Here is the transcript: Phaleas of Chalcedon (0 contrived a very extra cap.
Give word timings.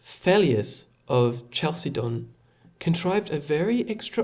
Phaleas 0.03 0.87
of 1.07 1.51
Chalcedon 1.51 2.21
(0 2.21 2.25
contrived 2.79 3.29
a 3.29 3.37
very 3.39 3.87
extra 3.87 4.15
cap. 4.15 4.19